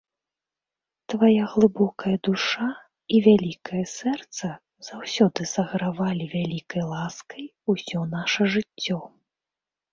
[1.13, 2.67] Твая глыбокая душа
[3.17, 4.49] і вялікае сэрца
[4.89, 8.99] заўсёды сагравалі вялікай ласкай усё наша жыццё.